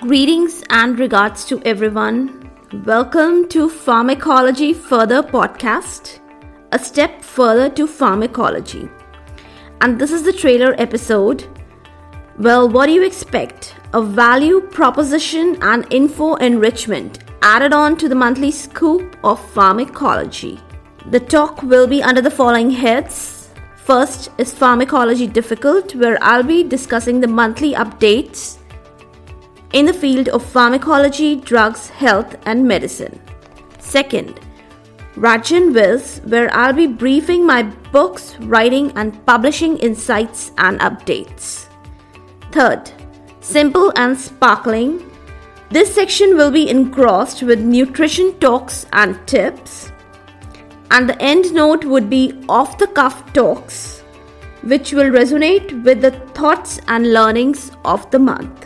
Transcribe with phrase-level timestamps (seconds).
[0.00, 2.50] Greetings and regards to everyone.
[2.84, 6.20] Welcome to Pharmacology Further podcast,
[6.70, 8.90] a step further to pharmacology.
[9.80, 11.46] And this is the trailer episode.
[12.38, 13.74] Well, what do you expect?
[13.94, 20.60] A value proposition and info enrichment added on to the monthly scoop of pharmacology.
[21.06, 23.48] The talk will be under the following heads.
[23.76, 28.58] First is Pharmacology Difficult, where I'll be discussing the monthly updates
[29.72, 33.20] in the field of pharmacology, drugs, health, and medicine.
[33.78, 34.40] Second,
[35.16, 41.68] Rajan Viz, where I'll be briefing my books, writing, and publishing insights and updates.
[42.52, 42.92] Third,
[43.40, 45.10] Simple and Sparkling.
[45.70, 49.90] This section will be engrossed with nutrition talks and tips.
[50.90, 54.00] And the end note would be off the cuff talks,
[54.62, 58.65] which will resonate with the thoughts and learnings of the month.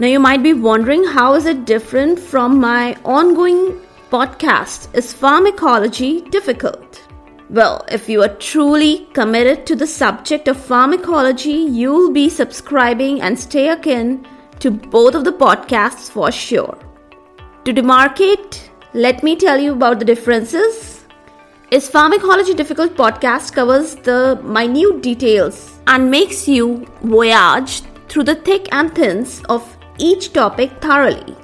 [0.00, 6.22] Now you might be wondering how is it different from my ongoing podcast Is Pharmacology
[6.30, 7.00] Difficult?
[7.48, 13.38] Well, if you are truly committed to the subject of pharmacology, you'll be subscribing and
[13.38, 14.26] stay akin
[14.58, 16.76] to both of the podcasts for sure.
[17.64, 21.04] To demarcate, let me tell you about the differences.
[21.70, 28.68] Is Pharmacology Difficult podcast covers the minute details and makes you voyage through the thick
[28.72, 31.36] and thins of each topic thoroughly.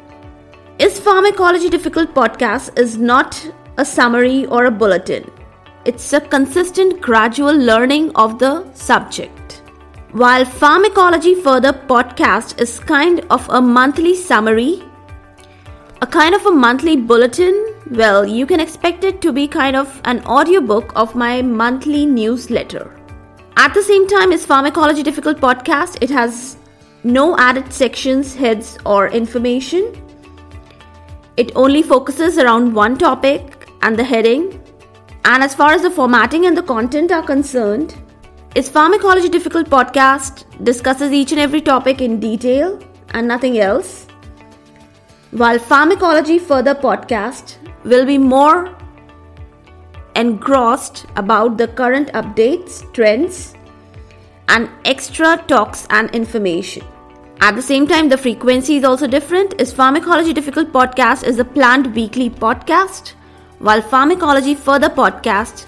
[0.78, 5.30] Is Pharmacology Difficult podcast is not a summary or a bulletin.
[5.84, 9.62] It's a consistent gradual learning of the subject.
[10.12, 14.82] While Pharmacology Further podcast is kind of a monthly summary,
[16.02, 20.00] a kind of a monthly bulletin, well, you can expect it to be kind of
[20.04, 22.96] an audiobook of my monthly newsletter.
[23.56, 26.56] At the same time, is Pharmacology Difficult podcast, it has
[27.04, 29.94] no added sections, heads, or information.
[31.36, 34.62] It only focuses around one topic and the heading.
[35.24, 37.94] And as far as the formatting and the content are concerned,
[38.54, 42.78] its Pharmacology Difficult podcast discusses each and every topic in detail
[43.14, 44.06] and nothing else.
[45.30, 48.76] While Pharmacology Further podcast will be more
[50.16, 53.54] engrossed about the current updates, trends,
[54.50, 56.84] and extra talks and information.
[57.40, 59.58] At the same time, the frequency is also different.
[59.60, 63.14] Is Pharmacology Difficult podcast is a planned weekly podcast,
[63.60, 65.66] while Pharmacology Further podcast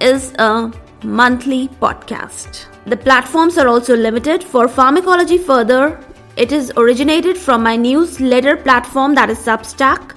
[0.00, 0.72] is a
[1.02, 2.66] monthly podcast.
[2.86, 4.42] The platforms are also limited.
[4.42, 6.00] For Pharmacology Further,
[6.36, 10.16] it is originated from my newsletter platform that is Substack.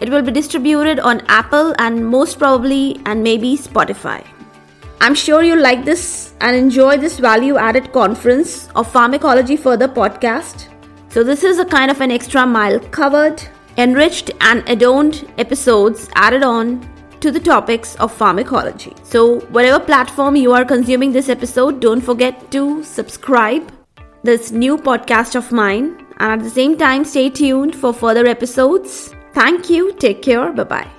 [0.00, 4.24] It will be distributed on Apple and most probably and maybe Spotify.
[5.00, 10.66] I'm sure you'll like this and enjoy this value added conference of Pharmacology Further podcast.
[11.10, 13.42] So, this is a kind of an extra mile covered,
[13.76, 16.86] enriched, and adorned episodes added on
[17.20, 18.92] to the topics of pharmacology.
[19.04, 23.72] So, whatever platform you are consuming this episode, don't forget to subscribe
[24.24, 29.14] this new podcast of mine and at the same time stay tuned for further episodes.
[29.32, 29.92] Thank you.
[29.92, 30.52] Take care.
[30.52, 30.97] Bye bye.